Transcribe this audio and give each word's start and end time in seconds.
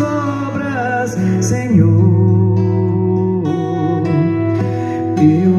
obras, 0.00 1.16
Senhor. 1.40 2.58
Eu 5.20 5.57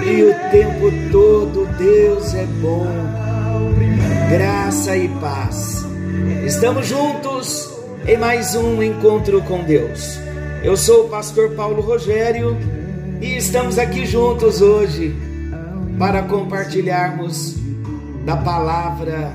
E 0.00 0.22
o 0.22 0.50
tempo 0.50 0.90
todo 1.10 1.66
Deus 1.76 2.34
é 2.34 2.46
bom. 2.60 2.86
Graça 4.30 4.96
e 4.96 5.08
paz. 5.20 5.84
Estamos 6.46 6.86
juntos 6.86 7.70
em 8.06 8.16
mais 8.16 8.54
um 8.54 8.82
encontro 8.82 9.42
com 9.42 9.62
Deus. 9.62 10.18
Eu 10.64 10.76
sou 10.76 11.06
o 11.06 11.08
pastor 11.08 11.50
Paulo 11.50 11.82
Rogério 11.82 12.56
e 13.20 13.36
estamos 13.36 13.78
aqui 13.78 14.06
juntos 14.06 14.62
hoje 14.62 15.14
para 15.98 16.22
compartilharmos 16.22 17.56
da 18.24 18.36
palavra 18.36 19.34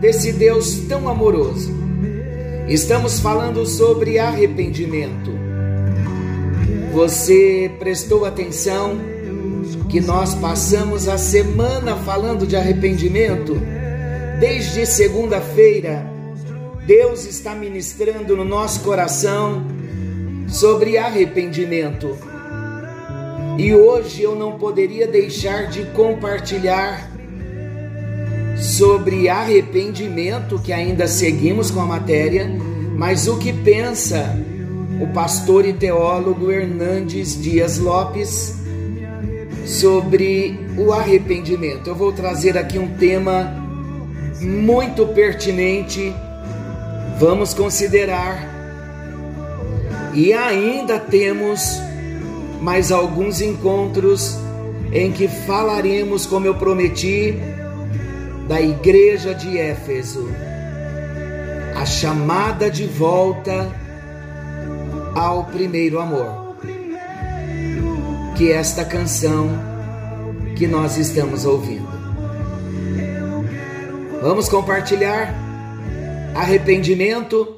desse 0.00 0.32
Deus 0.32 0.80
tão 0.88 1.08
amoroso. 1.08 1.74
Estamos 2.68 3.18
falando 3.18 3.66
sobre 3.66 4.18
arrependimento. 4.18 5.32
Você 6.92 7.70
prestou 7.78 8.24
atenção 8.24 9.15
que 9.88 10.00
nós 10.00 10.34
passamos 10.34 11.08
a 11.08 11.16
semana 11.16 11.96
falando 11.96 12.46
de 12.46 12.56
arrependimento? 12.56 13.56
Desde 14.38 14.84
segunda-feira, 14.84 16.04
Deus 16.86 17.24
está 17.24 17.54
ministrando 17.54 18.36
no 18.36 18.44
nosso 18.44 18.80
coração 18.80 19.64
sobre 20.48 20.98
arrependimento. 20.98 22.16
E 23.58 23.74
hoje 23.74 24.22
eu 24.22 24.36
não 24.36 24.58
poderia 24.58 25.06
deixar 25.06 25.68
de 25.68 25.84
compartilhar 25.86 27.10
sobre 28.56 29.28
arrependimento, 29.28 30.58
que 30.58 30.72
ainda 30.72 31.08
seguimos 31.08 31.70
com 31.70 31.80
a 31.80 31.86
matéria, 31.86 32.48
mas 32.96 33.26
o 33.26 33.38
que 33.38 33.52
pensa 33.52 34.36
o 35.00 35.06
pastor 35.08 35.66
e 35.66 35.72
teólogo 35.72 36.50
Hernandes 36.50 37.40
Dias 37.40 37.78
Lopes 37.78 38.65
sobre 39.66 40.58
o 40.78 40.92
arrependimento. 40.92 41.88
Eu 41.88 41.94
vou 41.94 42.12
trazer 42.12 42.56
aqui 42.56 42.78
um 42.78 42.96
tema 42.96 43.52
muito 44.40 45.06
pertinente. 45.08 46.14
Vamos 47.18 47.52
considerar. 47.52 48.54
E 50.14 50.32
ainda 50.32 50.98
temos 50.98 51.78
mais 52.60 52.90
alguns 52.92 53.40
encontros 53.40 54.38
em 54.92 55.12
que 55.12 55.26
falaremos, 55.26 56.24
como 56.24 56.46
eu 56.46 56.54
prometi, 56.54 57.34
da 58.48 58.60
igreja 58.60 59.34
de 59.34 59.58
Éfeso. 59.58 60.28
A 61.74 61.84
chamada 61.84 62.70
de 62.70 62.86
volta 62.86 63.70
ao 65.14 65.44
primeiro 65.44 65.98
amor. 65.98 66.45
Que 68.36 68.52
esta 68.52 68.84
canção 68.84 69.48
que 70.56 70.66
nós 70.66 70.98
estamos 70.98 71.46
ouvindo. 71.46 71.88
Vamos 74.20 74.46
compartilhar 74.46 75.34
arrependimento 76.34 77.56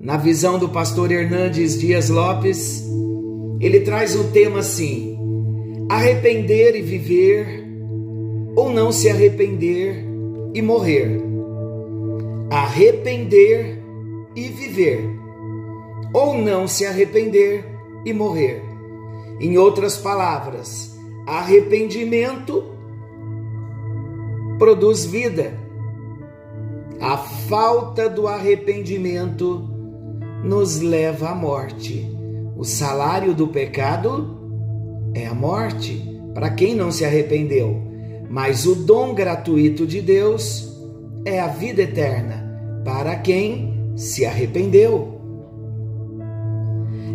na 0.00 0.16
visão 0.16 0.58
do 0.58 0.70
pastor 0.70 1.12
Hernandes 1.12 1.78
Dias 1.78 2.08
Lopes. 2.08 2.82
Ele 3.60 3.80
traz 3.80 4.16
um 4.16 4.30
tema 4.30 4.60
assim: 4.60 5.18
arrepender 5.90 6.76
e 6.76 6.80
viver 6.80 7.64
ou 8.56 8.70
não 8.70 8.90
se 8.90 9.10
arrepender 9.10 10.02
e 10.54 10.62
morrer. 10.62 11.20
Arrepender 12.50 13.82
e 14.34 14.48
viver 14.48 15.04
ou 16.14 16.38
não 16.38 16.66
se 16.66 16.86
arrepender 16.86 17.66
e 18.02 18.14
morrer. 18.14 18.73
Em 19.40 19.58
outras 19.58 19.96
palavras, 19.96 20.96
arrependimento 21.26 22.64
produz 24.58 25.04
vida. 25.04 25.58
A 27.00 27.16
falta 27.18 28.08
do 28.08 28.28
arrependimento 28.28 29.68
nos 30.44 30.80
leva 30.80 31.30
à 31.30 31.34
morte. 31.34 32.10
O 32.56 32.64
salário 32.64 33.34
do 33.34 33.48
pecado 33.48 34.38
é 35.14 35.26
a 35.26 35.34
morte 35.34 36.14
para 36.34 36.50
quem 36.50 36.74
não 36.74 36.90
se 36.90 37.04
arrependeu, 37.04 37.80
mas 38.28 38.66
o 38.66 38.74
dom 38.74 39.14
gratuito 39.14 39.86
de 39.86 40.00
Deus 40.00 40.72
é 41.24 41.40
a 41.40 41.46
vida 41.46 41.82
eterna 41.82 42.44
para 42.84 43.16
quem 43.16 43.92
se 43.96 44.24
arrependeu. 44.24 45.13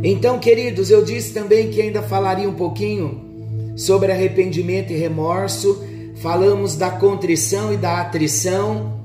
Então, 0.03 0.39
queridos, 0.39 0.89
eu 0.89 1.03
disse 1.03 1.33
também 1.33 1.69
que 1.69 1.81
ainda 1.81 2.01
falaria 2.01 2.47
um 2.47 2.53
pouquinho 2.53 3.73
sobre 3.75 4.11
arrependimento 4.11 4.91
e 4.91 4.97
remorso. 4.97 5.83
Falamos 6.15 6.75
da 6.75 6.89
contrição 6.89 7.73
e 7.73 7.77
da 7.77 7.99
atrição. 7.99 8.99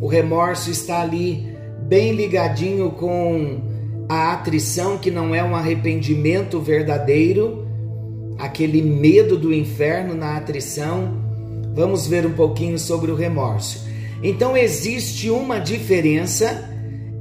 O 0.00 0.06
remorso 0.06 0.70
está 0.70 1.02
ali 1.02 1.46
bem 1.82 2.12
ligadinho 2.12 2.90
com 2.92 3.60
a 4.08 4.32
atrição, 4.32 4.96
que 4.96 5.10
não 5.10 5.34
é 5.34 5.44
um 5.44 5.54
arrependimento 5.54 6.60
verdadeiro, 6.60 7.66
aquele 8.38 8.80
medo 8.80 9.36
do 9.36 9.52
inferno 9.52 10.14
na 10.14 10.36
atrição. 10.36 11.14
Vamos 11.74 12.06
ver 12.06 12.24
um 12.24 12.32
pouquinho 12.32 12.78
sobre 12.78 13.10
o 13.10 13.14
remorso. 13.14 13.86
Então, 14.22 14.56
existe 14.56 15.28
uma 15.28 15.58
diferença 15.58 16.70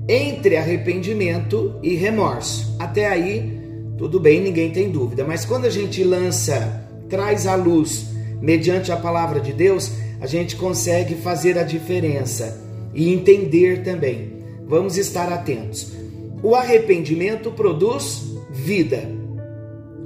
entre 0.07 0.55
arrependimento 0.55 1.75
e 1.83 1.95
remorso. 1.95 2.75
Até 2.79 3.07
aí, 3.07 3.59
tudo 3.97 4.19
bem, 4.19 4.41
ninguém 4.41 4.71
tem 4.71 4.89
dúvida. 4.89 5.25
Mas 5.25 5.43
quando 5.43 5.65
a 5.65 5.69
gente 5.69 6.03
lança, 6.03 6.87
traz 7.09 7.45
à 7.45 7.55
luz, 7.55 8.07
mediante 8.41 8.91
a 8.91 8.97
palavra 8.97 9.39
de 9.39 9.51
Deus, 9.51 9.91
a 10.21 10.27
gente 10.27 10.55
consegue 10.55 11.15
fazer 11.15 11.57
a 11.57 11.63
diferença 11.63 12.63
e 12.93 13.11
entender 13.13 13.83
também. 13.83 14.33
Vamos 14.65 14.97
estar 14.97 15.31
atentos. 15.31 15.93
O 16.41 16.55
arrependimento 16.55 17.51
produz 17.51 18.35
vida. 18.51 19.09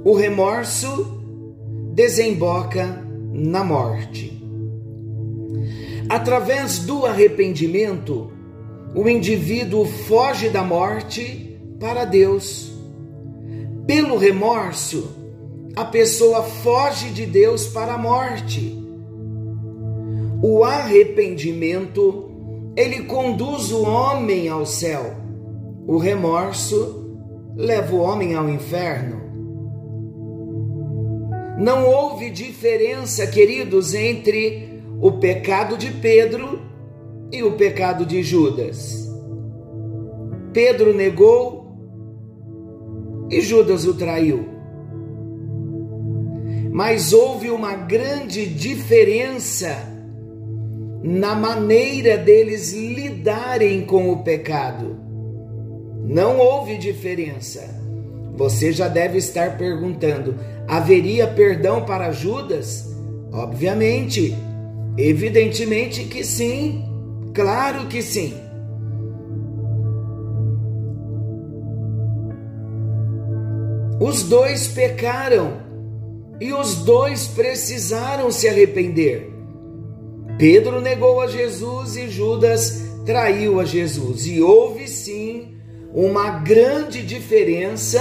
O 0.04 0.14
remorso 0.14 1.22
desemboca 1.94 3.04
na 3.32 3.62
morte. 3.62 4.42
Através 6.08 6.80
do 6.80 7.06
arrependimento, 7.06 8.31
o 8.94 9.08
indivíduo 9.08 9.86
foge 9.86 10.48
da 10.48 10.62
morte 10.62 11.58
para 11.80 12.04
Deus. 12.04 12.72
Pelo 13.86 14.16
remorso, 14.16 15.16
a 15.74 15.84
pessoa 15.84 16.42
foge 16.42 17.10
de 17.10 17.24
Deus 17.24 17.66
para 17.66 17.94
a 17.94 17.98
morte. 17.98 18.78
O 20.42 20.62
arrependimento, 20.64 22.30
ele 22.76 23.04
conduz 23.04 23.72
o 23.72 23.82
homem 23.82 24.48
ao 24.48 24.66
céu. 24.66 25.16
O 25.86 25.96
remorso 25.96 27.16
leva 27.56 27.94
o 27.94 28.00
homem 28.00 28.34
ao 28.34 28.48
inferno. 28.48 29.22
Não 31.58 31.86
houve 31.86 32.30
diferença, 32.30 33.26
queridos, 33.26 33.94
entre 33.94 34.82
o 35.00 35.12
pecado 35.12 35.76
de 35.76 35.90
Pedro 35.90 36.71
e 37.32 37.42
o 37.42 37.52
pecado 37.52 38.04
de 38.04 38.22
Judas. 38.22 39.10
Pedro 40.52 40.94
negou 40.94 41.74
e 43.30 43.40
Judas 43.40 43.86
o 43.86 43.94
traiu. 43.94 44.46
Mas 46.70 47.12
houve 47.12 47.50
uma 47.50 47.74
grande 47.74 48.46
diferença 48.46 49.74
na 51.02 51.34
maneira 51.34 52.16
deles 52.16 52.72
lidarem 52.72 53.84
com 53.86 54.12
o 54.12 54.22
pecado. 54.22 54.96
Não 56.04 56.38
houve 56.38 56.76
diferença. 56.76 57.80
Você 58.36 58.72
já 58.72 58.88
deve 58.88 59.18
estar 59.18 59.56
perguntando: 59.56 60.34
haveria 60.68 61.26
perdão 61.26 61.84
para 61.84 62.12
Judas? 62.12 62.90
Obviamente, 63.32 64.36
evidentemente 64.96 66.04
que 66.04 66.24
sim, 66.24 66.91
claro 67.34 67.86
que 67.86 68.02
sim. 68.02 68.34
Os 74.00 74.24
dois 74.24 74.66
pecaram 74.68 75.58
e 76.40 76.52
os 76.52 76.76
dois 76.76 77.28
precisaram 77.28 78.32
se 78.32 78.48
arrepender. 78.48 79.32
Pedro 80.36 80.80
negou 80.80 81.20
a 81.20 81.28
Jesus 81.28 81.96
e 81.96 82.08
Judas 82.08 82.82
traiu 83.06 83.60
a 83.60 83.64
Jesus. 83.64 84.26
E 84.26 84.42
houve 84.42 84.88
sim 84.88 85.54
uma 85.94 86.40
grande 86.40 87.02
diferença 87.02 88.00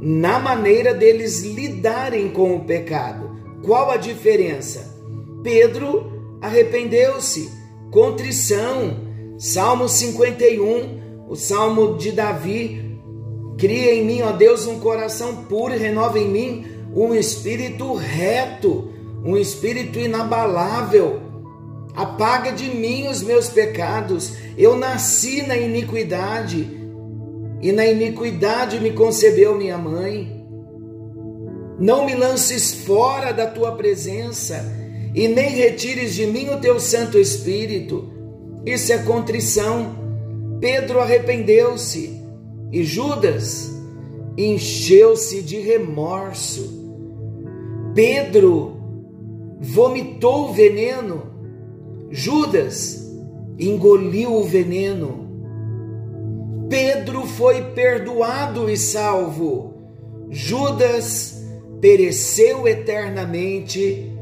na 0.00 0.38
maneira 0.38 0.92
deles 0.92 1.42
lidarem 1.42 2.28
com 2.28 2.54
o 2.54 2.64
pecado. 2.64 3.36
Qual 3.64 3.90
a 3.90 3.96
diferença? 3.96 4.94
Pedro 5.42 6.38
arrependeu-se, 6.42 7.50
contrição. 7.90 9.04
Salmo 9.38 9.88
51, 9.88 11.26
o 11.28 11.36
salmo 11.36 11.96
de 11.96 12.12
Davi. 12.12 12.98
Cria 13.58 13.94
em 13.94 14.04
mim, 14.04 14.22
ó 14.22 14.32
Deus, 14.32 14.66
um 14.66 14.80
coração 14.80 15.44
puro 15.44 15.74
e 15.74 15.78
renova 15.78 16.18
em 16.18 16.28
mim 16.28 16.76
um 16.96 17.14
espírito 17.14 17.94
reto, 17.94 18.90
um 19.22 19.36
espírito 19.36 19.98
inabalável. 19.98 21.20
Apaga 21.94 22.50
de 22.50 22.70
mim 22.70 23.06
os 23.08 23.22
meus 23.22 23.48
pecados. 23.48 24.32
Eu 24.56 24.76
nasci 24.76 25.42
na 25.42 25.56
iniquidade 25.56 26.66
e 27.60 27.72
na 27.72 27.86
iniquidade 27.86 28.80
me 28.80 28.92
concebeu 28.92 29.56
minha 29.56 29.76
mãe. 29.76 30.44
Não 31.78 32.06
me 32.06 32.14
lances 32.14 32.72
fora 32.72 33.32
da 33.32 33.46
tua 33.46 33.72
presença 33.72 34.64
e 35.16 35.26
nem 35.26 35.50
retires 35.50 36.14
de 36.14 36.26
mim 36.26 36.50
o 36.50 36.60
teu 36.60 36.78
Santo 36.78 37.18
Espírito. 37.18 38.08
Isso 38.64 38.92
é 38.92 38.98
contrição. 38.98 39.96
Pedro 40.60 41.00
arrependeu-se 41.00 42.20
e 42.70 42.84
Judas 42.84 43.72
encheu-se 44.38 45.42
de 45.42 45.58
remorso. 45.58 46.84
Pedro 47.94 48.76
vomitou 49.58 50.50
o 50.50 50.52
veneno 50.52 51.34
Judas 52.10 53.04
engoliu 53.58 54.34
o 54.34 54.44
veneno. 54.44 55.26
Pedro 56.68 57.26
foi 57.26 57.62
perdoado 57.72 58.70
e 58.70 58.76
salvo. 58.76 59.74
Judas 60.30 61.44
pereceu 61.80 62.66
eternamente 62.66 64.15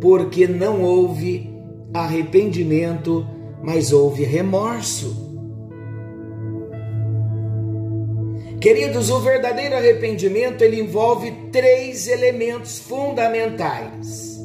porque 0.00 0.46
não 0.46 0.82
houve 0.82 1.50
arrependimento, 1.92 3.26
mas 3.62 3.92
houve 3.92 4.24
remorso. 4.24 5.28
Queridos, 8.60 9.08
o 9.10 9.20
verdadeiro 9.20 9.74
arrependimento 9.74 10.62
ele 10.62 10.80
envolve 10.80 11.30
três 11.50 12.06
elementos 12.06 12.78
fundamentais. 12.78 14.38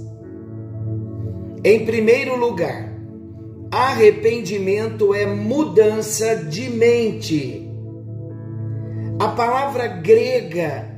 Em 1.64 1.86
primeiro 1.86 2.38
lugar, 2.38 2.94
arrependimento 3.72 5.14
é 5.14 5.26
mudança 5.26 6.36
de 6.36 6.70
mente. 6.70 7.70
A 9.20 9.30
palavra 9.30 9.88
grega 9.88 10.95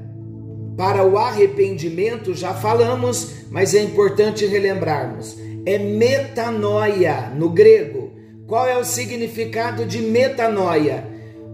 para 0.78 1.04
o 1.04 1.18
arrependimento 1.18 2.36
já 2.36 2.54
falamos, 2.54 3.32
mas 3.50 3.74
é 3.74 3.82
importante 3.82 4.46
relembrarmos. 4.46 5.36
É 5.66 5.80
metanoia 5.80 7.32
no 7.36 7.50
grego. 7.50 8.12
Qual 8.46 8.68
é 8.68 8.78
o 8.78 8.86
significado 8.86 9.86
de 9.86 10.00
metanoia? 10.00 11.04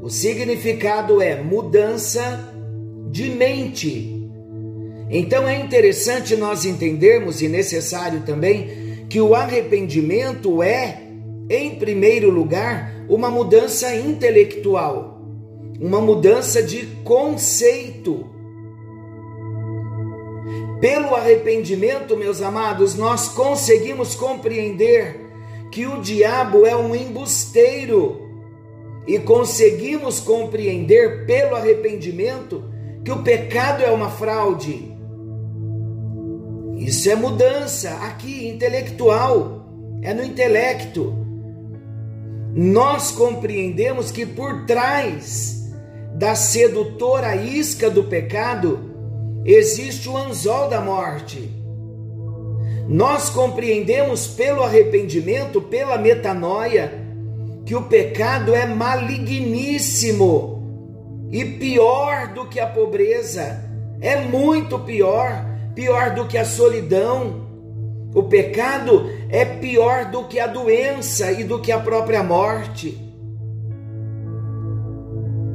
O 0.02 0.10
significado 0.10 1.22
é 1.22 1.42
mudança 1.42 2.54
de 3.10 3.30
mente. 3.30 4.30
Então 5.10 5.48
é 5.48 5.58
interessante 5.58 6.36
nós 6.36 6.66
entendermos 6.66 7.42
e 7.42 7.48
necessário 7.48 8.24
também 8.25 9.06
que 9.10 9.22
o 9.22 9.34
arrependimento 9.34 10.62
é, 10.62 11.02
em 11.50 11.75
primeiro 11.75 12.30
lugar, 12.30 12.94
uma 13.08 13.30
mudança 13.30 13.96
intelectual, 13.96 15.22
uma 15.80 16.02
mudança 16.02 16.62
de 16.62 16.86
conceito. 17.04 18.34
Pelo 20.84 21.16
arrependimento, 21.16 22.18
meus 22.18 22.42
amados, 22.42 22.96
nós 22.96 23.30
conseguimos 23.30 24.16
compreender 24.16 25.18
que 25.72 25.88
o 25.88 26.02
diabo 26.02 26.66
é 26.66 26.76
um 26.76 26.94
embusteiro. 26.94 28.20
E 29.08 29.18
conseguimos 29.18 30.20
compreender 30.20 31.26
pelo 31.26 31.56
arrependimento 31.56 32.66
que 33.02 33.14
o 33.14 33.24
pecado 33.24 33.82
é 33.82 33.90
uma 33.92 34.10
fraude. 34.10 34.94
Isso 36.76 37.10
é 37.10 37.16
mudança 37.16 37.90
aqui 38.02 38.50
intelectual, 38.50 39.66
é 40.02 40.14
no 40.14 40.22
intelecto. 40.22 41.16
Nós 42.54 43.10
compreendemos 43.10 44.12
que 44.12 44.25
por 44.25 44.66
trás 44.66 45.63
da 46.13 46.36
sedutora 46.36 47.38
isca 47.38 47.90
do 47.90 48.04
pecado 48.04 48.93
existe 49.46 50.10
o 50.10 50.18
anzol 50.18 50.70
da 50.70 50.82
morte. 50.82 51.52
Nós 52.88 53.30
compreendemos 53.30 54.28
pelo 54.28 54.64
arrependimento, 54.64 55.62
pela 55.62 55.98
metanoia, 55.98 57.02
que 57.66 57.76
o 57.76 57.84
pecado 57.84 58.54
é 58.54 58.66
maligníssimo 58.66 60.52
e 61.32 61.46
pior 61.46 62.34
do 62.34 62.46
que 62.48 62.60
a 62.60 62.68
pobreza, 62.68 63.64
é 64.02 64.18
muito 64.18 64.78
pior 64.80 65.54
pior 65.74 66.14
do 66.14 66.28
que 66.28 66.38
a 66.38 66.46
solidão. 66.46 67.44
O 68.14 68.24
pecado 68.24 69.10
é 69.30 69.44
pior 69.44 70.06
do 70.12 70.26
que 70.26 70.40
a 70.40 70.48
doença 70.48 71.32
e 71.32 71.44
do 71.44 71.60
que 71.60 71.72
a 71.72 71.80
própria 71.80 72.22
morte. 72.22 72.98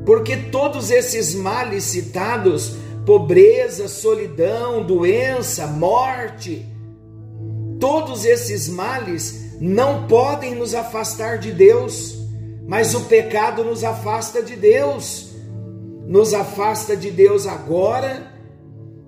Porque 0.04 0.36
todos 0.36 0.90
esses 0.90 1.34
males 1.34 1.84
citados, 1.84 2.76
pobreza, 3.08 3.88
solidão, 3.88 4.84
doença, 4.84 5.66
morte, 5.66 6.66
todos 7.80 8.26
esses 8.26 8.68
males 8.68 9.56
não 9.58 10.06
podem 10.06 10.54
nos 10.54 10.74
afastar 10.74 11.38
de 11.38 11.50
Deus, 11.50 12.18
mas 12.66 12.94
o 12.94 13.06
pecado 13.06 13.64
nos 13.64 13.82
afasta 13.82 14.42
de 14.42 14.54
Deus. 14.56 15.34
Nos 16.06 16.34
afasta 16.34 16.94
de 16.94 17.10
Deus 17.10 17.46
agora 17.46 18.30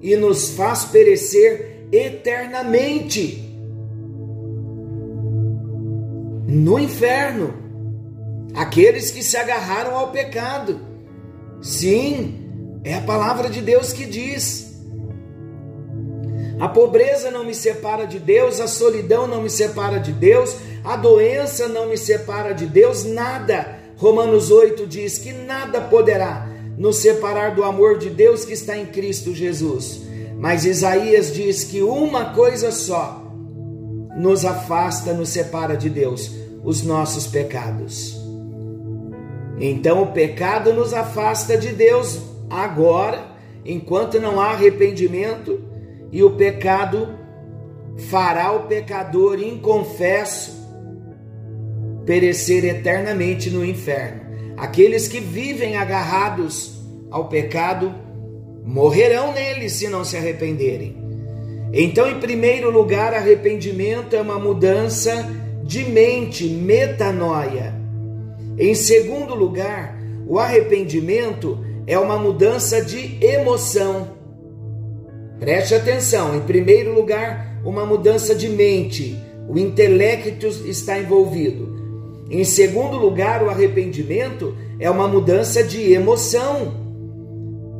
e 0.00 0.16
nos 0.16 0.48
faz 0.48 0.86
perecer 0.86 1.86
eternamente 1.92 3.54
no 6.48 6.78
inferno. 6.78 7.52
Aqueles 8.54 9.10
que 9.10 9.22
se 9.22 9.36
agarraram 9.36 9.94
ao 9.94 10.10
pecado. 10.10 10.80
Sim, 11.60 12.49
é 12.82 12.94
a 12.94 13.00
palavra 13.00 13.48
de 13.48 13.60
Deus 13.60 13.92
que 13.92 14.06
diz. 14.06 14.70
A 16.58 16.68
pobreza 16.68 17.30
não 17.30 17.44
me 17.44 17.54
separa 17.54 18.06
de 18.06 18.18
Deus, 18.18 18.60
a 18.60 18.68
solidão 18.68 19.26
não 19.26 19.42
me 19.42 19.50
separa 19.50 19.98
de 19.98 20.12
Deus, 20.12 20.56
a 20.84 20.96
doença 20.96 21.68
não 21.68 21.88
me 21.88 21.96
separa 21.96 22.52
de 22.52 22.66
Deus, 22.66 23.04
nada. 23.04 23.78
Romanos 23.96 24.50
8 24.50 24.86
diz 24.86 25.18
que 25.18 25.32
nada 25.32 25.80
poderá 25.80 26.48
nos 26.76 26.96
separar 26.96 27.54
do 27.54 27.64
amor 27.64 27.98
de 27.98 28.08
Deus 28.08 28.44
que 28.44 28.52
está 28.52 28.76
em 28.76 28.86
Cristo 28.86 29.34
Jesus. 29.34 30.02
Mas 30.38 30.64
Isaías 30.64 31.34
diz 31.34 31.64
que 31.64 31.82
uma 31.82 32.32
coisa 32.34 32.70
só 32.72 33.22
nos 34.16 34.44
afasta, 34.44 35.12
nos 35.12 35.28
separa 35.30 35.76
de 35.76 35.90
Deus: 35.90 36.30
os 36.64 36.82
nossos 36.82 37.26
pecados. 37.26 38.18
Então 39.58 40.02
o 40.02 40.12
pecado 40.12 40.72
nos 40.72 40.94
afasta 40.94 41.58
de 41.58 41.68
Deus 41.68 42.29
agora, 42.50 43.24
enquanto 43.64 44.20
não 44.20 44.40
há 44.40 44.50
arrependimento, 44.50 45.62
e 46.12 46.22
o 46.22 46.32
pecado 46.32 47.08
fará 48.08 48.52
o 48.52 48.66
pecador 48.66 49.40
inconfesso 49.40 50.60
perecer 52.04 52.64
eternamente 52.64 53.50
no 53.50 53.64
inferno. 53.64 54.22
Aqueles 54.56 55.06
que 55.06 55.20
vivem 55.20 55.76
agarrados 55.76 56.82
ao 57.10 57.28
pecado 57.28 57.94
morrerão 58.64 59.32
nele 59.32 59.68
se 59.70 59.88
não 59.88 60.04
se 60.04 60.16
arrependerem. 60.16 60.96
Então, 61.72 62.10
em 62.10 62.18
primeiro 62.18 62.70
lugar, 62.70 63.14
arrependimento 63.14 64.16
é 64.16 64.20
uma 64.20 64.38
mudança 64.38 65.24
de 65.62 65.84
mente, 65.84 66.48
metanoia. 66.48 67.74
Em 68.58 68.74
segundo 68.74 69.34
lugar, 69.34 69.96
o 70.26 70.38
arrependimento 70.38 71.64
é 71.90 71.98
uma 71.98 72.16
mudança 72.16 72.80
de 72.80 73.18
emoção. 73.20 74.10
Preste 75.40 75.74
atenção, 75.74 76.36
em 76.36 76.40
primeiro 76.42 76.94
lugar, 76.94 77.60
uma 77.64 77.84
mudança 77.84 78.32
de 78.32 78.48
mente, 78.48 79.18
o 79.48 79.58
intelecto 79.58 80.46
está 80.46 81.00
envolvido. 81.00 82.24
Em 82.30 82.44
segundo 82.44 82.96
lugar, 82.96 83.42
o 83.42 83.50
arrependimento 83.50 84.54
é 84.78 84.88
uma 84.88 85.08
mudança 85.08 85.64
de 85.64 85.92
emoção. 85.92 86.74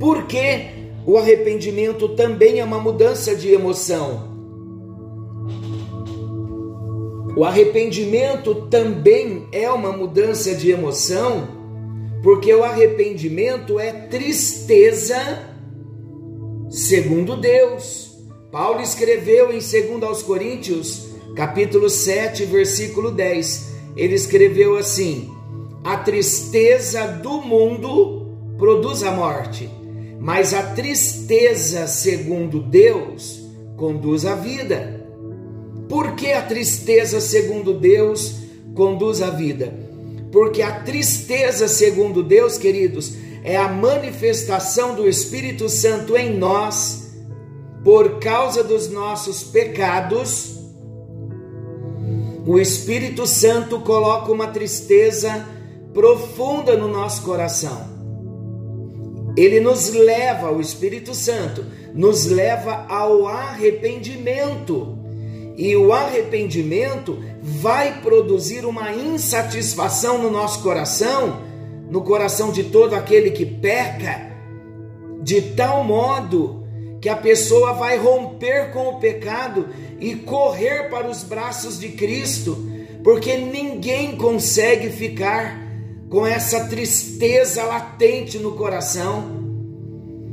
Por 0.00 0.26
que 0.26 0.66
o 1.06 1.16
arrependimento 1.16 2.08
também 2.08 2.58
é 2.58 2.64
uma 2.64 2.80
mudança 2.80 3.32
de 3.36 3.52
emoção? 3.52 4.28
O 7.36 7.44
arrependimento 7.44 8.56
também 8.68 9.46
é 9.52 9.70
uma 9.70 9.92
mudança 9.92 10.52
de 10.52 10.68
emoção, 10.72 11.59
porque 12.22 12.52
o 12.54 12.62
arrependimento 12.62 13.78
é 13.78 13.92
tristeza 13.92 15.16
segundo 16.68 17.36
Deus. 17.36 18.18
Paulo 18.52 18.80
escreveu 18.80 19.52
em 19.52 19.58
2 19.58 20.02
aos 20.02 20.22
Coríntios, 20.22 21.08
capítulo 21.34 21.88
7, 21.88 22.44
versículo 22.44 23.10
10. 23.10 23.70
Ele 23.96 24.14
escreveu 24.14 24.76
assim: 24.76 25.30
A 25.84 25.96
tristeza 25.96 27.06
do 27.06 27.40
mundo 27.42 28.26
produz 28.58 29.02
a 29.02 29.12
morte, 29.12 29.70
mas 30.18 30.52
a 30.52 30.62
tristeza 30.62 31.86
segundo 31.86 32.60
Deus 32.60 33.40
conduz 33.76 34.26
à 34.26 34.34
vida. 34.34 35.00
Por 35.88 36.14
que 36.14 36.32
a 36.32 36.42
tristeza, 36.42 37.20
segundo 37.20 37.74
Deus, 37.74 38.36
conduz 38.74 39.22
à 39.22 39.30
vida? 39.30 39.89
Porque 40.32 40.62
a 40.62 40.80
tristeza, 40.80 41.66
segundo 41.66 42.22
Deus, 42.22 42.56
queridos, 42.56 43.14
é 43.42 43.56
a 43.56 43.68
manifestação 43.68 44.94
do 44.94 45.08
Espírito 45.08 45.68
Santo 45.68 46.16
em 46.16 46.36
nós 46.36 47.10
por 47.82 48.18
causa 48.18 48.62
dos 48.62 48.90
nossos 48.90 49.42
pecados. 49.42 50.58
O 52.46 52.58
Espírito 52.58 53.26
Santo 53.26 53.80
coloca 53.80 54.30
uma 54.30 54.48
tristeza 54.48 55.46
profunda 55.92 56.76
no 56.76 56.88
nosso 56.88 57.22
coração. 57.22 57.88
Ele 59.36 59.60
nos 59.60 59.90
leva, 59.92 60.50
o 60.50 60.60
Espírito 60.60 61.14
Santo 61.14 61.64
nos 61.94 62.26
leva 62.26 62.86
ao 62.88 63.26
arrependimento. 63.26 64.99
E 65.60 65.76
o 65.76 65.92
arrependimento 65.92 67.22
vai 67.42 68.00
produzir 68.00 68.64
uma 68.64 68.94
insatisfação 68.94 70.16
no 70.16 70.30
nosso 70.30 70.62
coração, 70.62 71.42
no 71.90 72.00
coração 72.00 72.50
de 72.50 72.64
todo 72.64 72.94
aquele 72.94 73.30
que 73.30 73.44
peca, 73.44 74.32
de 75.20 75.42
tal 75.42 75.84
modo 75.84 76.64
que 76.98 77.10
a 77.10 77.16
pessoa 77.16 77.74
vai 77.74 77.98
romper 77.98 78.70
com 78.72 78.88
o 78.88 79.00
pecado 79.00 79.68
e 80.00 80.14
correr 80.14 80.88
para 80.88 81.06
os 81.06 81.22
braços 81.22 81.78
de 81.78 81.90
Cristo, 81.90 82.56
porque 83.04 83.36
ninguém 83.36 84.16
consegue 84.16 84.88
ficar 84.88 85.60
com 86.08 86.26
essa 86.26 86.68
tristeza 86.68 87.64
latente 87.64 88.38
no 88.38 88.52
coração. 88.52 89.38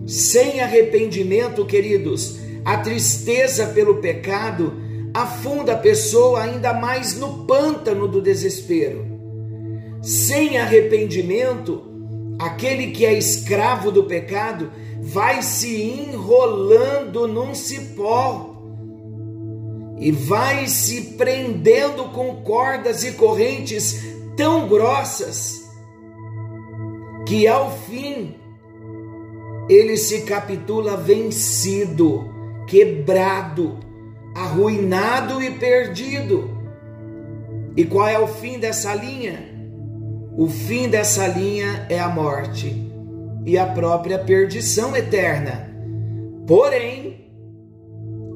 Sem 0.05 0.62
arrependimento, 0.62 1.65
queridos, 1.65 2.39
a 2.63 2.77
tristeza 2.77 3.67
pelo 3.67 3.96
pecado 3.96 4.87
afunda 5.14 5.74
a 5.74 5.78
pessoa 5.78 6.42
ainda 6.42 6.74
mais 6.74 7.18
no 7.18 7.46
pântano 7.46 8.08
do 8.08 8.22
desespero. 8.22 9.06
Sem 10.02 10.58
arrependimento, 10.58 11.84
aquele 12.40 12.92
que 12.92 13.06
é 13.06 13.14
escravo 13.14 13.92
do 13.92 14.04
pecado 14.04 14.72
vai 15.02 15.42
se 15.42 15.82
enrolando 15.82 17.28
num 17.28 17.56
cipó 17.56 18.56
e 20.00 20.12
vai 20.12 20.68
se 20.68 21.14
prendendo 21.18 22.06
com 22.06 22.36
cordas 22.44 23.04
e 23.04 23.14
correntes 23.14 24.06
tão 24.36 24.68
grossas 24.68 25.68
que 27.26 27.48
ao 27.48 27.72
fim 27.72 28.36
ele 29.68 29.98
se 29.98 30.22
capitula 30.22 30.96
vencido, 30.96 32.30
quebrado 32.68 33.87
arruinado 34.38 35.41
e 35.41 35.50
perdido. 35.50 36.56
E 37.75 37.84
qual 37.84 38.08
é 38.08 38.20
o 38.20 38.27
fim 38.27 38.60
dessa 38.60 38.94
linha? 38.94 39.39
O 40.38 40.48
fim 40.48 40.88
dessa 40.88 41.25
linha 41.25 41.88
é 41.89 42.00
a 42.00 42.08
morte 42.08 42.88
e 43.44 43.58
a 43.58 43.65
própria 43.65 44.20
perdição 44.20 44.96
eterna. 44.96 45.67
Porém, 46.46 47.32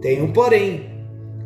tem 0.02 0.24
um 0.24 0.34
porém. 0.34 0.90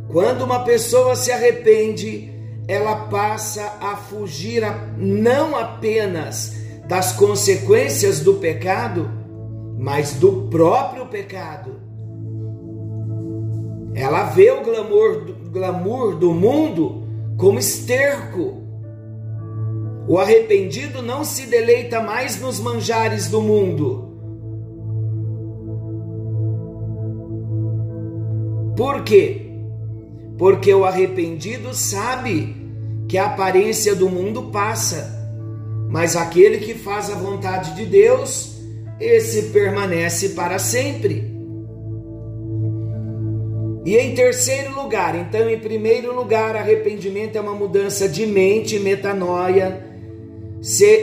Quando 0.09 0.43
uma 0.43 0.63
pessoa 0.63 1.17
se 1.17 1.33
arrepende, 1.33 2.31
ela 2.65 3.07
passa 3.07 3.77
a 3.81 3.97
fugir 3.97 4.63
a, 4.63 4.73
não 4.97 5.57
apenas 5.57 6.55
das 6.87 7.11
consequências 7.11 8.21
do 8.21 8.35
pecado, 8.35 9.11
mas 9.77 10.13
do 10.13 10.47
próprio 10.49 11.07
pecado. 11.07 11.84
Ela 13.95 14.23
vê 14.23 14.51
o 14.51 14.61
glamour, 14.61 15.23
glamour 15.49 16.17
do 16.17 16.33
mundo 16.33 17.03
como 17.37 17.57
esterco. 17.57 18.61
O 20.05 20.19
arrependido 20.19 21.01
não 21.01 21.23
se 21.23 21.45
deleita 21.45 22.01
mais 22.01 22.39
nos 22.41 22.59
manjares 22.59 23.29
do 23.29 23.41
mundo. 23.41 24.03
Por 28.75 29.05
quê? 29.05 29.49
Porque 30.37 30.73
o 30.73 30.83
arrependido 30.83 31.73
sabe 31.73 32.53
que 33.07 33.17
a 33.17 33.27
aparência 33.27 33.95
do 33.95 34.09
mundo 34.09 34.51
passa, 34.51 35.09
mas 35.89 36.17
aquele 36.17 36.57
que 36.57 36.73
faz 36.73 37.09
a 37.09 37.15
vontade 37.15 37.73
de 37.75 37.85
Deus, 37.85 38.57
esse 38.99 39.43
permanece 39.53 40.29
para 40.29 40.59
sempre. 40.59 41.34
E 43.85 43.95
em 43.97 44.15
terceiro 44.15 44.73
lugar, 44.73 45.15
então, 45.15 45.47
em 45.47 45.59
primeiro 45.59 46.11
lugar, 46.15 46.55
arrependimento 46.55 47.35
é 47.35 47.41
uma 47.41 47.53
mudança 47.53 48.09
de 48.09 48.25
mente, 48.25 48.79
metanoia. 48.79 49.85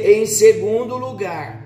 Em 0.05 0.27
segundo 0.27 0.97
lugar, 0.97 1.65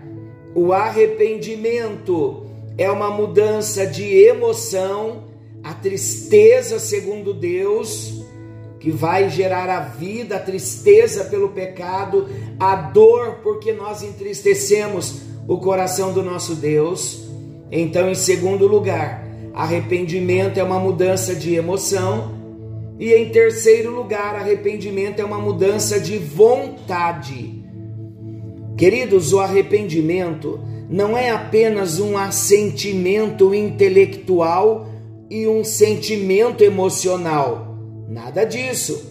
o 0.54 0.74
arrependimento 0.74 2.44
é 2.76 2.90
uma 2.90 3.10
mudança 3.10 3.86
de 3.86 4.04
emoção, 4.04 5.24
a 5.64 5.72
tristeza, 5.72 6.78
segundo 6.78 7.32
Deus, 7.32 8.22
que 8.78 8.90
vai 8.90 9.30
gerar 9.30 9.70
a 9.70 9.80
vida, 9.80 10.36
a 10.36 10.40
tristeza 10.40 11.24
pelo 11.24 11.48
pecado, 11.48 12.28
a 12.60 12.76
dor 12.76 13.40
porque 13.42 13.72
nós 13.72 14.02
entristecemos 14.02 15.22
o 15.48 15.56
coração 15.56 16.12
do 16.12 16.22
nosso 16.22 16.54
Deus. 16.54 17.26
Então, 17.72 18.10
em 18.10 18.14
segundo 18.14 18.66
lugar, 18.66 19.25
Arrependimento 19.56 20.58
é 20.58 20.62
uma 20.62 20.78
mudança 20.78 21.34
de 21.34 21.54
emoção. 21.54 22.36
E 23.00 23.14
em 23.14 23.30
terceiro 23.30 23.90
lugar, 23.90 24.34
arrependimento 24.34 25.18
é 25.18 25.24
uma 25.24 25.38
mudança 25.38 25.98
de 25.98 26.18
vontade. 26.18 27.64
Queridos, 28.76 29.32
o 29.32 29.40
arrependimento 29.40 30.60
não 30.90 31.16
é 31.16 31.30
apenas 31.30 31.98
um 31.98 32.18
assentimento 32.18 33.54
intelectual 33.54 34.88
e 35.30 35.48
um 35.48 35.64
sentimento 35.64 36.62
emocional. 36.62 37.78
Nada 38.10 38.44
disso. 38.44 39.10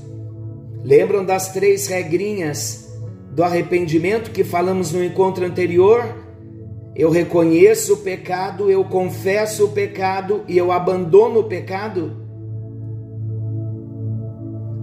Lembram 0.83 1.25
das 1.25 1.51
três 1.51 1.87
regrinhas 1.87 2.87
do 3.31 3.43
arrependimento 3.43 4.29
que 4.29 4.43
falamos 4.43 4.91
no 4.91 5.03
encontro 5.03 5.43
anterior? 5.43 6.24
Eu 6.95 7.09
reconheço 7.09 7.95
o 7.95 7.97
pecado, 7.97 8.69
eu 8.69 8.85
confesso 8.85 9.65
o 9.65 9.69
pecado 9.69 10.43
e 10.47 10.57
eu 10.57 10.71
abandono 10.71 11.41
o 11.41 11.43
pecado. 11.43 12.23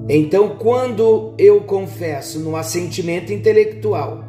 Então, 0.09 0.57
quando 0.57 1.33
eu 1.39 1.63
confesso 1.63 2.39
no 2.41 2.55
assentimento 2.55 3.33
intelectual, 3.33 4.25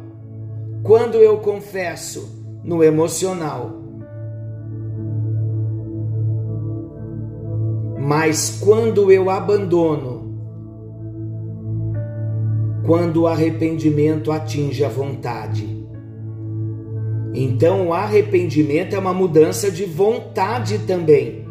quando 0.82 1.16
eu 1.16 1.38
confesso 1.38 2.60
no 2.62 2.82
emocional, 2.82 3.82
mas 7.98 8.58
quando 8.60 9.10
eu 9.10 9.28
abandono 9.28 10.24
quando 12.84 13.22
o 13.22 13.26
arrependimento 13.26 14.30
atinge 14.30 14.84
a 14.84 14.88
vontade. 14.88 15.83
Então, 17.34 17.88
o 17.88 17.92
arrependimento 17.92 18.94
é 18.94 18.98
uma 18.98 19.12
mudança 19.12 19.68
de 19.68 19.84
vontade 19.84 20.78
também. 20.86 21.44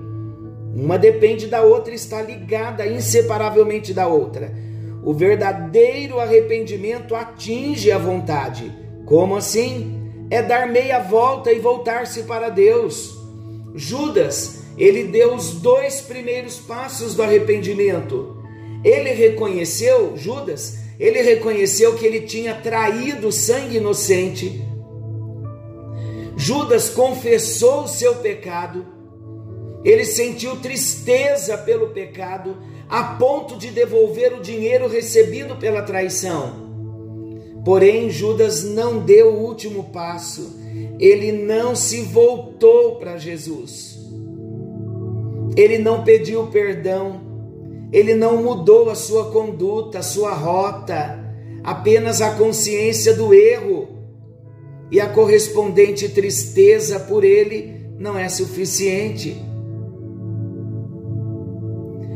Uma 0.74 0.98
depende 0.98 1.48
da 1.48 1.62
outra, 1.62 1.94
está 1.94 2.22
ligada 2.22 2.88
inseparavelmente 2.88 3.94
da 3.94 4.08
outra. 4.08 4.54
O 5.04 5.14
verdadeiro 5.14 6.20
arrependimento 6.20 7.14
atinge 7.14 7.92
a 7.92 7.98
vontade. 7.98 8.72
Como 9.06 9.36
assim? 9.36 10.00
É 10.32 10.42
dar 10.42 10.68
meia 10.68 11.00
volta 11.00 11.52
e 11.52 11.60
voltar-se 11.60 12.24
para 12.24 12.48
Deus. 12.48 13.14
Judas, 13.76 14.64
ele 14.78 15.04
deu 15.04 15.36
os 15.36 15.56
dois 15.56 16.00
primeiros 16.00 16.60
passos 16.60 17.14
do 17.14 17.22
arrependimento. 17.22 18.38
Ele 18.84 19.12
reconheceu, 19.12 20.16
Judas, 20.16 20.80
ele 20.98 21.22
reconheceu 21.22 21.96
que 21.96 22.06
ele 22.06 22.22
tinha 22.22 22.54
traído 22.54 23.32
sangue 23.32 23.78
inocente. 23.78 24.62
Judas 26.36 26.90
confessou 26.90 27.84
o 27.84 27.88
seu 27.88 28.16
pecado. 28.16 28.86
Ele 29.84 30.06
sentiu 30.06 30.58
tristeza 30.58 31.58
pelo 31.58 31.90
pecado, 31.90 32.58
a 32.90 33.04
ponto 33.16 33.58
de 33.58 33.70
devolver 33.70 34.34
o 34.34 34.42
dinheiro 34.42 34.88
recebido 34.88 35.56
pela 35.58 35.82
traição. 35.82 36.64
Porém, 37.66 38.10
Judas 38.10 38.64
não 38.64 39.00
deu 39.00 39.34
o 39.34 39.42
último 39.42 39.86
passo, 39.86 40.60
ele 41.00 41.32
não 41.32 41.76
se 41.76 42.02
voltou 42.02 42.96
para 42.96 43.18
Jesus, 43.18 43.98
ele 45.56 45.78
não 45.78 46.04
pediu 46.04 46.48
perdão, 46.48 47.22
ele 47.92 48.16
não 48.16 48.44
mudou 48.44 48.90
a 48.90 48.96
sua 48.96 49.32
conduta, 49.32 50.00
a 50.00 50.04
sua 50.04 50.34
rota, 50.34 51.20
apenas 51.64 52.22
a 52.22 52.32
consciência 52.32 53.14
do 53.14 53.34
erro 53.34 53.93
e 54.92 55.00
a 55.00 55.08
correspondente 55.08 56.10
tristeza 56.10 57.00
por 57.00 57.24
ele 57.24 57.88
não 57.98 58.18
é 58.18 58.30
suficiente. 58.30 59.42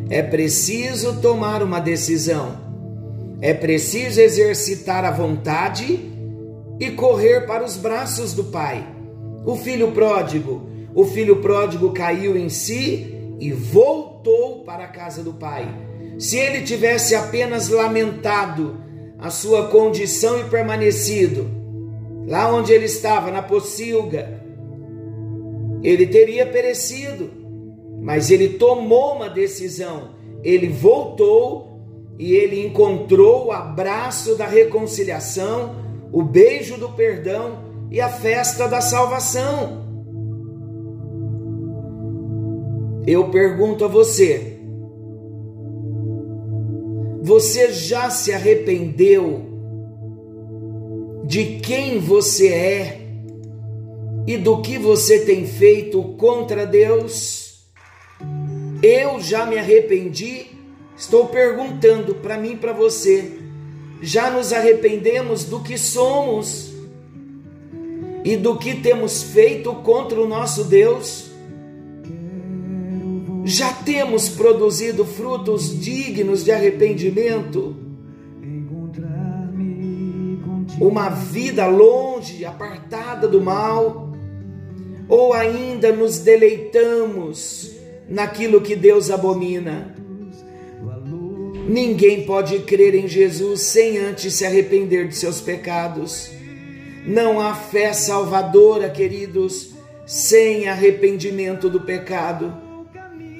É 0.09 0.21
preciso 0.21 1.21
tomar 1.21 1.61
uma 1.61 1.79
decisão. 1.79 2.65
É 3.41 3.53
preciso 3.53 4.21
exercitar 4.21 5.05
a 5.05 5.11
vontade 5.11 5.99
e 6.79 6.91
correr 6.91 7.45
para 7.45 7.63
os 7.63 7.75
braços 7.77 8.33
do 8.33 8.45
Pai. 8.45 8.87
O 9.45 9.55
filho 9.55 9.91
pródigo, 9.91 10.67
o 10.93 11.05
filho 11.05 11.37
pródigo 11.37 11.91
caiu 11.91 12.35
em 12.35 12.49
si 12.49 13.35
e 13.39 13.51
voltou 13.51 14.63
para 14.63 14.85
a 14.85 14.87
casa 14.87 15.23
do 15.23 15.33
pai. 15.33 15.67
Se 16.17 16.37
ele 16.37 16.61
tivesse 16.61 17.15
apenas 17.15 17.69
lamentado 17.69 18.77
a 19.19 19.29
sua 19.29 19.67
condição 19.67 20.39
e 20.39 20.45
permanecido 20.45 21.56
lá 22.27 22.53
onde 22.53 22.73
ele 22.73 22.85
estava, 22.85 23.31
na 23.31 23.41
pocilga, 23.41 24.43
ele 25.81 26.05
teria 26.05 26.45
perecido. 26.45 27.31
Mas 28.01 28.29
ele 28.29 28.49
tomou 28.49 29.15
uma 29.15 29.29
decisão, 29.29 30.09
ele 30.43 30.67
voltou 30.67 31.81
e 32.19 32.33
ele 32.33 32.65
encontrou 32.65 33.47
o 33.47 33.51
abraço 33.51 34.35
da 34.35 34.45
reconciliação, 34.45 35.75
o 36.11 36.21
beijo 36.21 36.77
do 36.77 36.89
perdão 36.89 37.63
e 37.89 38.01
a 38.01 38.09
festa 38.09 38.67
da 38.67 38.81
salvação. 38.81 39.85
Eu 43.05 43.29
pergunto 43.29 43.85
a 43.85 43.87
você: 43.87 44.59
você 47.21 47.71
já 47.71 48.09
se 48.09 48.31
arrependeu 48.31 49.46
de 51.27 51.59
quem 51.59 51.99
você 51.99 52.47
é 52.47 53.01
e 54.25 54.37
do 54.37 54.61
que 54.61 54.77
você 54.77 55.19
tem 55.19 55.45
feito 55.45 56.01
contra 56.17 56.65
Deus? 56.65 57.65
Eu 58.81 59.19
já 59.19 59.45
me 59.45 59.57
arrependi. 59.57 60.47
Estou 60.97 61.27
perguntando 61.27 62.15
para 62.15 62.37
mim 62.37 62.53
e 62.53 62.55
para 62.57 62.71
você. 62.71 63.39
Já 64.01 64.31
nos 64.31 64.53
arrependemos 64.53 65.43
do 65.43 65.59
que 65.59 65.77
somos 65.77 66.71
e 68.23 68.37
do 68.37 68.57
que 68.57 68.75
temos 68.75 69.21
feito 69.21 69.73
contra 69.75 70.21
o 70.21 70.27
nosso 70.27 70.63
Deus? 70.63 71.29
Já 73.43 73.73
temos 73.73 74.29
produzido 74.29 75.03
frutos 75.03 75.77
dignos 75.77 76.45
de 76.45 76.53
arrependimento? 76.53 77.86
Uma 80.79 81.09
vida 81.09 81.65
longe, 81.65 82.45
apartada 82.45 83.27
do 83.27 83.41
mal? 83.41 84.11
Ou 85.09 85.33
ainda 85.33 85.91
nos 85.91 86.19
deleitamos 86.19 87.71
naquilo 88.07 88.61
que 88.61 88.75
Deus 88.75 89.09
abomina. 89.09 89.95
Ninguém 91.67 92.25
pode 92.25 92.59
crer 92.59 92.93
em 92.95 93.07
Jesus 93.07 93.61
sem 93.61 93.97
antes 93.97 94.35
se 94.35 94.45
arrepender 94.45 95.07
de 95.07 95.15
seus 95.15 95.41
pecados. 95.41 96.31
Não 97.05 97.41
há 97.41 97.55
fé 97.55 97.91
salvadora, 97.91 98.89
queridos, 98.89 99.73
sem 100.05 100.69
arrependimento 100.69 101.69
do 101.69 101.81
pecado. 101.81 102.55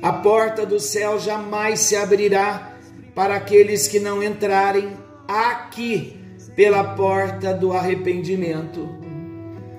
A 0.01 0.11
porta 0.11 0.65
do 0.65 0.79
céu 0.79 1.19
jamais 1.19 1.81
se 1.81 1.95
abrirá 1.95 2.77
para 3.13 3.35
aqueles 3.35 3.87
que 3.87 3.99
não 3.99 4.21
entrarem 4.21 4.89
aqui 5.27 6.16
pela 6.57 6.83
porta 6.83 7.53
do 7.53 7.71
arrependimento. 7.71 8.89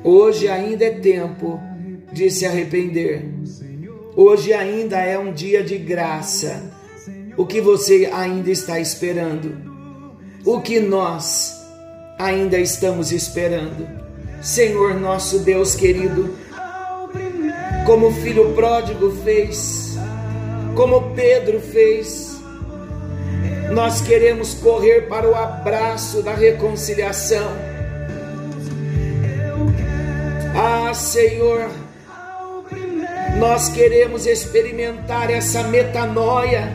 Hoje 0.04 0.46
ainda 0.46 0.84
é 0.84 0.90
tempo 0.92 1.60
de 2.12 2.30
se 2.30 2.46
arrepender. 2.46 3.28
Hoje 4.14 4.52
ainda 4.52 4.98
é 4.98 5.18
um 5.18 5.32
dia 5.32 5.60
de 5.64 5.76
graça. 5.76 6.70
O 7.36 7.44
que 7.44 7.60
você 7.60 8.08
ainda 8.12 8.48
está 8.48 8.78
esperando? 8.78 9.60
O 10.44 10.60
que 10.60 10.78
nós 10.78 11.52
ainda 12.16 12.56
estamos 12.60 13.10
esperando? 13.10 13.88
Senhor 14.40 14.94
nosso 14.94 15.40
Deus 15.40 15.74
querido, 15.74 16.32
como 17.84 18.06
o 18.06 18.12
filho 18.12 18.54
pródigo 18.54 19.10
fez, 19.24 19.98
como 20.76 21.12
Pedro 21.16 21.60
fez, 21.60 22.37
nós 23.70 24.00
queremos 24.00 24.54
correr 24.54 25.02
para 25.02 25.28
o 25.28 25.34
abraço 25.34 26.22
da 26.22 26.34
reconciliação. 26.34 27.48
Ah, 30.56 30.92
Senhor, 30.94 31.70
nós 33.38 33.68
queremos 33.68 34.26
experimentar 34.26 35.30
essa 35.30 35.62
metanoia, 35.64 36.72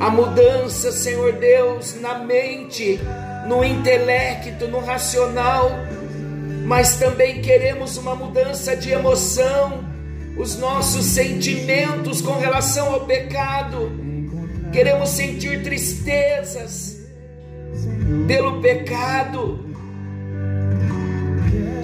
a 0.00 0.10
mudança, 0.10 0.90
Senhor 0.90 1.32
Deus, 1.34 2.00
na 2.00 2.18
mente, 2.18 2.98
no 3.46 3.62
intelecto, 3.62 4.66
no 4.66 4.80
racional, 4.80 5.70
mas 6.64 6.96
também 6.96 7.42
queremos 7.42 7.96
uma 7.96 8.14
mudança 8.14 8.74
de 8.74 8.90
emoção, 8.90 9.84
os 10.36 10.58
nossos 10.58 11.04
sentimentos 11.04 12.20
com 12.20 12.32
relação 12.32 12.92
ao 12.94 13.00
pecado. 13.02 14.01
Queremos 14.72 15.10
sentir 15.10 15.62
tristezas 15.62 16.98
pelo 18.26 18.60
pecado. 18.62 19.60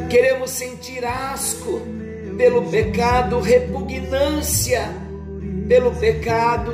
Queremos 0.09 0.51
sentir 0.51 1.05
asco 1.05 1.83
pelo 2.39 2.71
pecado, 2.71 3.41
repugnância 3.41 4.89
pelo 5.69 5.95
pecado, 5.97 6.73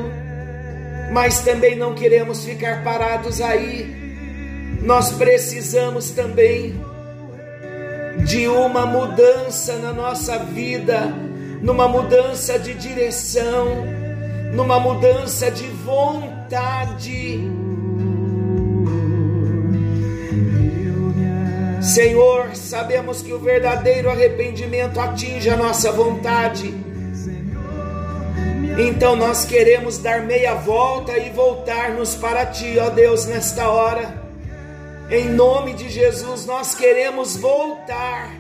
mas 1.13 1.41
também 1.41 1.75
não 1.75 1.95
queremos 1.95 2.45
ficar 2.45 2.85
parados 2.85 3.41
aí. 3.41 3.93
Nós 4.83 5.11
precisamos 5.11 6.11
também 6.11 6.81
de 8.25 8.47
uma 8.47 8.87
mudança 8.87 9.77
na 9.79 9.93
nossa 9.93 10.39
vida, 10.39 11.13
numa 11.61 11.89
mudança 11.89 12.57
de 12.57 12.75
direção, 12.75 14.04
numa 14.55 14.79
mudança 14.81 15.51
de 15.51 15.67
vontade 15.67 17.51
Senhor, 21.85 22.57
sabemos 22.57 23.21
que 23.21 23.31
o 23.35 23.39
verdadeiro 23.39 24.09
arrependimento 24.11 24.99
atinge 24.99 25.51
a 25.51 25.57
nossa 25.57 25.93
vontade. 25.93 26.75
Então 28.79 29.15
nós 29.15 29.45
queremos 29.45 29.99
dar 29.99 30.23
meia 30.23 30.55
volta 30.55 31.17
e 31.19 31.29
voltar-nos 31.29 32.15
para 32.15 32.47
Ti, 32.47 32.79
ó 32.79 32.89
Deus, 32.89 33.27
nesta 33.27 33.69
hora. 33.69 34.25
Em 35.11 35.29
nome 35.29 35.75
de 35.75 35.91
Jesus, 35.91 36.47
nós 36.47 36.75
queremos 36.75 37.37
voltar, 37.37 38.35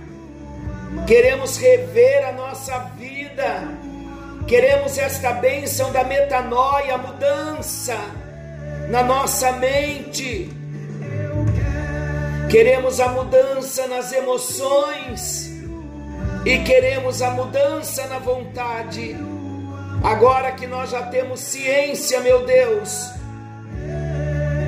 queremos 1.07 1.59
rever 1.59 2.27
a 2.27 2.33
nossa 2.33 2.79
vida, 2.98 3.68
queremos 4.46 4.98
esta 4.98 5.33
bênção 5.33 5.92
da 5.92 6.04
metanoia, 6.04 6.98
mudança 6.98 7.98
na 8.88 9.02
nossa 9.02 9.52
mente 9.52 10.50
Queremos 12.54 13.00
a 13.00 13.09
mudança 13.09 13.88
nas 13.88 14.12
emoções 14.12 15.50
e 16.46 16.59
queremos 16.61 17.20
a 17.20 17.30
mudança 17.30 18.07
na 18.07 18.20
vontade. 18.20 19.16
Agora 20.04 20.52
que 20.52 20.64
nós 20.64 20.90
já 20.90 21.02
temos 21.02 21.40
ciência, 21.40 22.20
meu 22.20 22.46
Deus, 22.46 23.11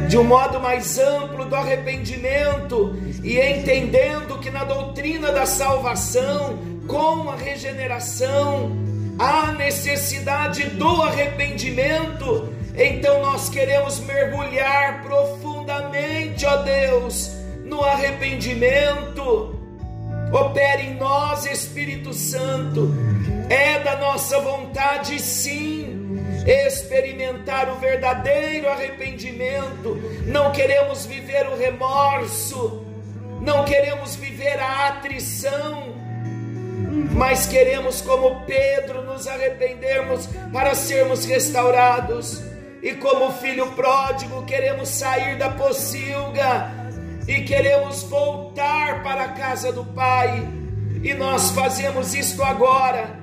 de 0.08 0.18
um 0.18 0.24
modo 0.24 0.58
mais 0.58 0.98
amplo 0.98 1.44
do 1.44 1.54
arrependimento 1.54 2.96
e 3.22 3.38
entendendo 3.38 4.40
que 4.40 4.50
na 4.50 4.64
doutrina 4.64 5.30
da 5.30 5.46
salvação, 5.46 6.58
com 6.88 7.30
a 7.30 7.36
regeneração, 7.36 8.72
há 9.18 9.52
necessidade 9.52 10.64
do 10.70 11.02
arrependimento, 11.02 12.52
então 12.74 13.22
nós 13.22 13.48
queremos 13.48 13.98
mergulhar 14.00 15.02
profundamente, 15.02 16.44
ó 16.44 16.56
Deus, 16.58 17.30
no 17.64 17.82
arrependimento. 17.82 19.54
Opere 20.32 20.82
em 20.82 20.94
nós, 20.94 21.46
Espírito 21.46 22.12
Santo. 22.12 22.92
É 23.48 23.78
da 23.78 23.96
nossa 23.96 24.40
vontade, 24.40 25.20
sim, 25.20 26.20
experimentar 26.46 27.70
o 27.70 27.76
verdadeiro 27.76 28.68
arrependimento. 28.68 29.96
Não 30.26 30.52
queremos 30.52 31.06
viver 31.06 31.46
o 31.46 31.56
remorso, 31.56 32.84
não 33.40 33.64
queremos 33.64 34.16
viver 34.16 34.58
a 34.58 34.88
atrição, 34.88 35.95
mas 37.12 37.46
queremos, 37.46 38.00
como 38.00 38.44
Pedro, 38.46 39.02
nos 39.04 39.26
arrependermos 39.26 40.26
para 40.52 40.74
sermos 40.74 41.24
restaurados. 41.24 42.42
E 42.82 42.94
como 42.94 43.32
filho 43.32 43.72
pródigo, 43.72 44.44
queremos 44.46 44.88
sair 44.88 45.36
da 45.36 45.50
pocilga 45.50 46.70
e 47.28 47.42
queremos 47.42 48.02
voltar 48.04 49.02
para 49.02 49.24
a 49.24 49.28
casa 49.28 49.72
do 49.72 49.84
Pai. 49.84 50.48
E 51.02 51.12
nós 51.12 51.50
fazemos 51.50 52.14
isto 52.14 52.42
agora. 52.42 53.20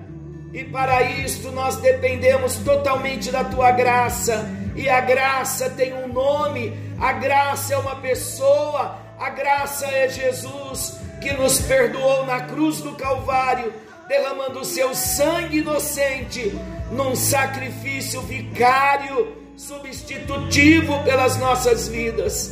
E 0.54 0.64
para 0.64 1.02
isto 1.02 1.52
nós 1.52 1.78
dependemos 1.78 2.58
totalmente 2.58 3.32
da 3.32 3.44
tua 3.44 3.72
graça. 3.72 4.48
E 4.76 4.88
a 4.88 5.02
graça 5.02 5.70
tem 5.70 5.94
um 5.94 6.08
nome, 6.08 6.78
a 7.00 7.14
graça 7.14 7.74
é 7.74 7.78
uma 7.78 7.96
pessoa, 7.96 8.98
a 9.20 9.30
graça 9.30 9.86
é 9.88 10.10
Jesus 10.10 11.03
que 11.24 11.34
nos 11.34 11.62
perdoou 11.62 12.26
na 12.26 12.42
cruz 12.42 12.82
do 12.82 12.92
Calvário, 12.92 13.74
derramando 14.10 14.60
o 14.60 14.66
seu 14.66 14.94
sangue 14.94 15.60
inocente 15.60 16.54
num 16.92 17.16
sacrifício 17.16 18.22
vicário, 18.22 19.38
substitutivo 19.56 21.02
pelas 21.04 21.38
nossas 21.38 21.88
vidas. 21.88 22.52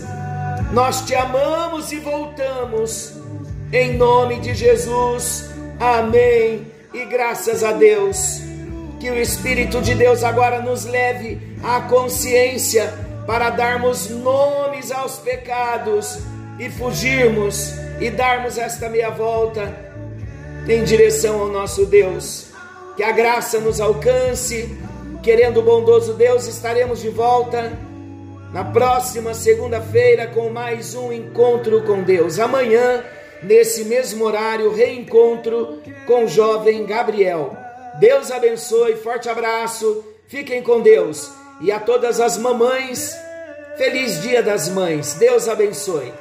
Nós 0.72 1.02
te 1.02 1.14
amamos 1.14 1.92
e 1.92 1.98
voltamos. 1.98 3.14
Em 3.74 3.98
nome 3.98 4.40
de 4.40 4.56
Jesus. 4.56 5.50
Amém. 5.78 6.66
E 6.94 7.06
graças 7.06 7.64
a 7.66 7.74
Deus. 7.74 8.40
Que 9.02 9.12
o 9.12 9.18
Espírito 9.18 9.82
de 9.82 9.96
Deus 9.96 10.24
agora 10.24 10.62
nos 10.62 10.86
leve 10.86 11.58
à 11.64 11.82
consciência 11.82 12.94
para 13.28 13.50
darmos 13.50 14.10
nomes 14.10 14.92
aos 14.92 15.18
pecados 15.18 16.20
e 16.60 16.70
fugirmos 16.70 17.74
e 18.02 18.10
darmos 18.10 18.58
esta 18.58 18.90
meia 18.90 19.12
volta 19.12 19.74
em 20.68 20.84
direção 20.84 21.40
ao 21.40 21.48
nosso 21.48 21.86
Deus. 21.86 22.48
Que 22.98 23.04
a 23.04 23.12
graça 23.12 23.60
nos 23.60 23.80
alcance. 23.80 24.78
Querendo 25.22 25.60
o 25.60 25.64
bondoso 25.64 26.14
Deus, 26.16 26.48
estaremos 26.48 27.00
de 27.00 27.10
volta 27.10 27.72
na 28.52 28.64
próxima 28.64 29.36
segunda-feira 29.36 30.26
com 30.26 30.50
mais 30.50 30.96
um 30.96 31.12
encontro 31.12 31.84
com 31.84 32.02
Deus. 32.02 32.40
Amanhã, 32.40 33.04
nesse 33.44 33.86
mesmo 33.86 34.26
horário, 34.26 34.74
reencontro 34.74 35.80
com 36.08 36.26
o 36.26 36.28
jovem 36.28 36.88
Gabriel. 36.88 37.56
Deus 38.00 38.32
abençoe, 38.32 38.96
forte 38.96 39.30
abraço, 39.30 40.04
fiquem 40.28 40.64
com 40.64 40.82
Deus. 40.82 41.32
E 41.62 41.72
a 41.72 41.80
todas 41.80 42.20
as 42.20 42.36
mamães, 42.36 43.16
feliz 43.78 44.20
Dia 44.24 44.42
das 44.42 44.68
Mães. 44.70 45.14
Deus 45.14 45.48
abençoe. 45.48 46.12